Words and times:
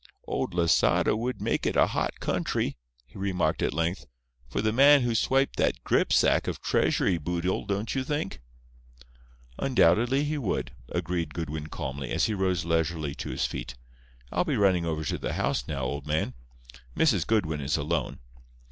"Old 0.25 0.55
Losada 0.55 1.15
would 1.15 1.39
make 1.43 1.67
it 1.67 1.75
a 1.75 1.85
hot 1.85 2.19
country," 2.19 2.75
he 3.05 3.19
remarked 3.19 3.61
at 3.61 3.71
length, 3.71 4.07
"for 4.49 4.59
the 4.59 4.73
man 4.73 5.03
who 5.03 5.13
swiped 5.13 5.57
that 5.57 5.83
gripsack 5.83 6.47
of 6.47 6.59
treasury 6.59 7.19
boodle, 7.19 7.67
don't 7.67 7.93
you 7.93 8.03
think?" 8.03 8.41
"Undoubtedly, 9.59 10.23
he 10.23 10.39
would," 10.39 10.71
agreed 10.89 11.35
Goodwin 11.35 11.67
calmly, 11.67 12.09
as 12.09 12.25
he 12.25 12.33
rose 12.33 12.65
leisurely 12.65 13.13
to 13.13 13.29
his 13.29 13.45
feet. 13.45 13.75
"I'll 14.31 14.43
be 14.43 14.57
running 14.57 14.87
over 14.87 15.03
to 15.05 15.19
the 15.19 15.33
house 15.33 15.67
now, 15.67 15.83
old 15.83 16.07
man. 16.07 16.33
Mrs. 16.97 17.27
Goodwin 17.27 17.61
is 17.61 17.77
alone. 17.77 18.17